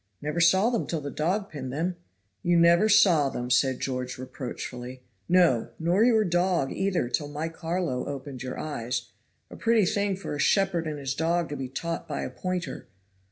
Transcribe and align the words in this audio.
"Never 0.19 0.39
saw 0.39 0.71
them 0.71 0.87
till 0.87 0.99
the 0.99 1.11
dog 1.11 1.51
pinned 1.51 1.71
them." 1.71 1.95
"You 2.41 2.57
never 2.57 2.89
saw 2.89 3.29
them," 3.29 3.51
said 3.51 3.79
George 3.79 4.17
reproachfully. 4.17 5.03
"No, 5.29 5.69
nor 5.77 6.03
your 6.03 6.23
dog 6.23 6.71
either 6.71 7.07
till 7.07 7.27
my 7.27 7.49
Carlo 7.49 8.07
opened 8.07 8.41
your 8.41 8.57
eyes. 8.57 9.11
A 9.51 9.55
pretty 9.55 9.85
thing 9.85 10.15
for 10.15 10.33
a 10.33 10.39
shepherd 10.39 10.87
and 10.87 10.97
his 10.97 11.13
dog 11.13 11.49
to 11.49 11.55
be 11.55 11.69
taught 11.69 12.07
by 12.07 12.21
a 12.23 12.31
pointer. 12.31 12.87